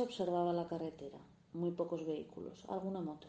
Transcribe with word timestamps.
Observaba 0.00 0.54
la 0.54 0.68
carretera, 0.68 1.18
muy 1.52 1.70
pocos 1.70 2.06
vehículos, 2.06 2.64
alguna 2.68 3.02
moto. 3.02 3.28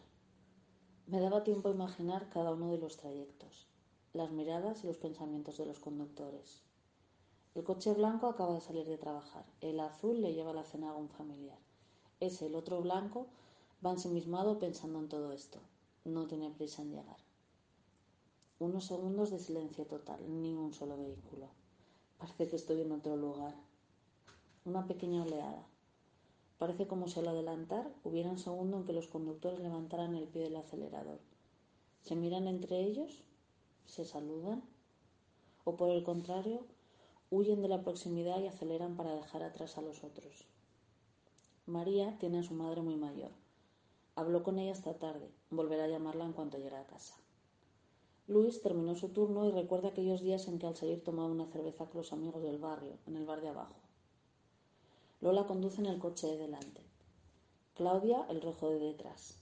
Me 1.06 1.20
daba 1.20 1.44
tiempo 1.44 1.68
a 1.68 1.72
imaginar 1.72 2.30
cada 2.30 2.52
uno 2.52 2.70
de 2.72 2.78
los 2.78 2.96
trayectos, 2.96 3.66
las 4.14 4.30
miradas 4.30 4.82
y 4.82 4.86
los 4.86 4.96
pensamientos 4.96 5.58
de 5.58 5.66
los 5.66 5.78
conductores. 5.78 6.62
El 7.54 7.64
coche 7.64 7.92
blanco 7.92 8.28
acaba 8.28 8.54
de 8.54 8.62
salir 8.62 8.86
de 8.86 8.96
trabajar, 8.96 9.44
el 9.60 9.78
azul 9.78 10.22
le 10.22 10.32
lleva 10.32 10.54
la 10.54 10.64
cena 10.64 10.90
a 10.90 10.96
un 10.96 11.10
familiar. 11.10 11.58
Ese, 12.18 12.46
el 12.46 12.54
otro 12.54 12.80
blanco, 12.80 13.26
va 13.84 13.92
ensimismado 13.92 14.58
pensando 14.58 14.98
en 15.00 15.08
todo 15.08 15.32
esto. 15.32 15.58
No 16.06 16.26
tiene 16.26 16.50
prisa 16.50 16.80
en 16.80 16.92
llegar. 16.92 17.18
Unos 18.58 18.86
segundos 18.86 19.30
de 19.30 19.38
silencio 19.38 19.84
total, 19.84 20.20
ni 20.40 20.54
un 20.54 20.72
solo 20.72 20.96
vehículo. 20.96 21.48
Parece 22.18 22.48
que 22.48 22.56
estoy 22.56 22.80
en 22.80 22.92
otro 22.92 23.16
lugar. 23.16 23.54
Una 24.64 24.86
pequeña 24.86 25.22
oleada 25.22 25.66
Parece 26.64 26.86
como 26.86 27.08
si 27.08 27.20
al 27.20 27.28
adelantar 27.28 27.92
hubiera 28.04 28.30
un 28.30 28.38
segundo 28.38 28.78
en 28.78 28.84
que 28.86 28.94
los 28.94 29.06
conductores 29.06 29.60
levantaran 29.60 30.14
el 30.14 30.28
pie 30.28 30.44
del 30.44 30.56
acelerador. 30.56 31.18
¿Se 32.00 32.16
miran 32.16 32.48
entre 32.48 32.80
ellos? 32.80 33.22
¿Se 33.84 34.06
saludan? 34.06 34.62
¿O 35.64 35.76
por 35.76 35.90
el 35.90 36.02
contrario, 36.04 36.64
huyen 37.30 37.60
de 37.60 37.68
la 37.68 37.82
proximidad 37.82 38.40
y 38.40 38.46
aceleran 38.46 38.96
para 38.96 39.14
dejar 39.14 39.42
atrás 39.42 39.76
a 39.76 39.82
los 39.82 40.04
otros? 40.04 40.46
María 41.66 42.16
tiene 42.18 42.38
a 42.38 42.42
su 42.42 42.54
madre 42.54 42.80
muy 42.80 42.96
mayor. 42.96 43.32
Habló 44.14 44.42
con 44.42 44.58
ella 44.58 44.72
esta 44.72 44.94
tarde. 44.94 45.28
Volverá 45.50 45.84
a 45.84 45.88
llamarla 45.88 46.24
en 46.24 46.32
cuanto 46.32 46.56
llegue 46.56 46.76
a 46.76 46.86
casa. 46.86 47.14
Luis 48.26 48.62
terminó 48.62 48.94
su 48.94 49.10
turno 49.10 49.46
y 49.46 49.50
recuerda 49.50 49.88
aquellos 49.90 50.22
días 50.22 50.48
en 50.48 50.58
que 50.58 50.66
al 50.66 50.76
salir 50.76 51.04
tomaba 51.04 51.28
una 51.28 51.44
cerveza 51.44 51.84
con 51.84 51.98
los 51.98 52.14
amigos 52.14 52.42
del 52.42 52.56
barrio, 52.56 52.96
en 53.06 53.16
el 53.16 53.26
bar 53.26 53.42
de 53.42 53.48
abajo. 53.48 53.83
Lola 55.24 55.46
conduce 55.46 55.80
en 55.80 55.86
el 55.86 55.98
coche 55.98 56.26
de 56.26 56.36
delante. 56.36 56.82
Claudia 57.72 58.26
el 58.28 58.42
rojo 58.42 58.68
de 58.68 58.78
detrás. 58.78 59.38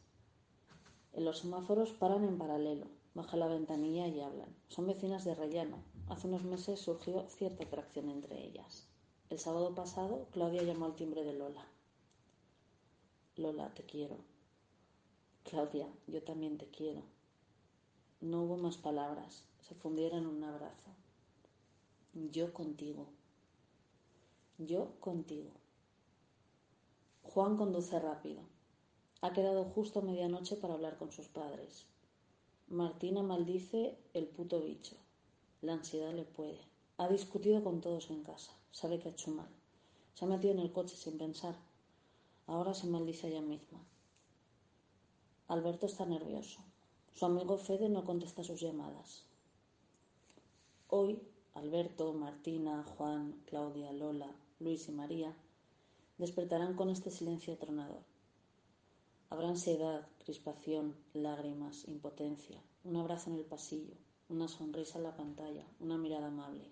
En 1.12 1.24
los 1.24 1.38
semáforos 1.38 1.90
paran 1.90 2.22
en 2.22 2.38
paralelo, 2.38 2.86
bajan 3.14 3.40
la 3.40 3.48
ventanilla 3.48 4.06
y 4.06 4.20
hablan. 4.20 4.54
Son 4.68 4.86
vecinas 4.86 5.24
de 5.24 5.34
relleno. 5.34 5.82
Hace 6.08 6.28
unos 6.28 6.44
meses 6.44 6.78
surgió 6.78 7.28
cierta 7.30 7.64
atracción 7.64 8.10
entre 8.10 8.46
ellas. 8.46 8.86
El 9.28 9.40
sábado 9.40 9.74
pasado, 9.74 10.28
Claudia 10.30 10.62
llamó 10.62 10.84
al 10.84 10.94
timbre 10.94 11.24
de 11.24 11.32
Lola. 11.32 11.66
Lola, 13.34 13.74
te 13.74 13.82
quiero. 13.82 14.18
Claudia, 15.42 15.88
yo 16.06 16.22
también 16.22 16.58
te 16.58 16.68
quiero. 16.68 17.02
No 18.20 18.44
hubo 18.44 18.56
más 18.56 18.76
palabras, 18.76 19.42
se 19.62 19.74
fundieron 19.74 20.20
en 20.20 20.26
un 20.28 20.44
abrazo. 20.44 20.90
Yo 22.14 22.52
contigo. 22.52 23.08
Yo 24.58 24.92
contigo. 25.00 25.50
Juan 27.34 27.56
conduce 27.56 27.98
rápido. 27.98 28.42
Ha 29.22 29.32
quedado 29.32 29.64
justo 29.64 30.00
a 30.00 30.02
medianoche 30.02 30.54
para 30.54 30.74
hablar 30.74 30.98
con 30.98 31.12
sus 31.12 31.28
padres. 31.28 31.86
Martina 32.68 33.22
maldice 33.22 33.96
el 34.12 34.26
puto 34.26 34.60
bicho. 34.60 34.96
La 35.62 35.72
ansiedad 35.72 36.12
le 36.12 36.24
puede. 36.24 36.60
Ha 36.98 37.08
discutido 37.08 37.64
con 37.64 37.80
todos 37.80 38.10
en 38.10 38.22
casa. 38.22 38.52
Sabe 38.70 38.98
que 38.98 39.08
ha 39.08 39.12
hecho 39.12 39.30
mal. 39.30 39.48
Se 40.12 40.26
ha 40.26 40.28
metido 40.28 40.52
en 40.52 40.58
el 40.58 40.72
coche 40.72 40.94
sin 40.94 41.16
pensar. 41.16 41.54
Ahora 42.46 42.74
se 42.74 42.86
maldice 42.86 43.26
a 43.26 43.30
ella 43.30 43.40
misma. 43.40 43.80
Alberto 45.48 45.86
está 45.86 46.04
nervioso. 46.04 46.60
Su 47.14 47.24
amigo 47.24 47.56
Fede 47.56 47.88
no 47.88 48.04
contesta 48.04 48.44
sus 48.44 48.60
llamadas. 48.60 49.24
Hoy, 50.88 51.18
Alberto, 51.54 52.12
Martina, 52.12 52.84
Juan, 52.98 53.40
Claudia, 53.46 53.90
Lola, 53.90 54.30
Luis 54.60 54.86
y 54.90 54.92
María 54.92 55.34
despertarán 56.22 56.74
con 56.74 56.88
este 56.88 57.10
silencio 57.10 57.58
tronador. 57.58 58.04
Habrá 59.28 59.48
ansiedad, 59.48 60.06
crispación, 60.24 60.94
lágrimas, 61.14 61.88
impotencia, 61.88 62.62
un 62.84 62.96
abrazo 62.96 63.30
en 63.30 63.36
el 63.36 63.44
pasillo, 63.44 63.94
una 64.28 64.46
sonrisa 64.46 64.98
en 64.98 65.04
la 65.04 65.16
pantalla, 65.16 65.66
una 65.80 65.98
mirada 65.98 66.28
amable. 66.28 66.70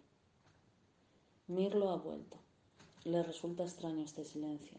Mirlo 1.48 1.90
ha 1.90 1.96
vuelto. 1.96 2.38
Le 3.04 3.24
resulta 3.24 3.64
extraño 3.64 4.04
este 4.04 4.24
silencio. 4.24 4.78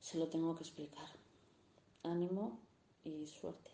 Se 0.00 0.18
lo 0.18 0.26
tengo 0.26 0.56
que 0.56 0.64
explicar. 0.64 1.10
Ánimo 2.02 2.58
y 3.04 3.26
suerte. 3.26 3.70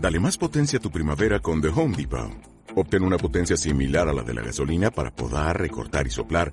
Dale 0.00 0.18
más 0.18 0.36
potencia 0.36 0.78
a 0.80 0.82
tu 0.82 0.90
primavera 0.90 1.38
con 1.38 1.60
The 1.60 1.68
Home 1.68 1.96
Depot. 1.96 2.32
Obtén 2.74 3.04
una 3.04 3.16
potencia 3.16 3.56
similar 3.56 4.08
a 4.08 4.12
la 4.12 4.22
de 4.22 4.34
la 4.34 4.42
gasolina 4.42 4.90
para 4.90 5.14
podar, 5.14 5.58
recortar 5.60 6.06
y 6.06 6.10
soplar 6.10 6.52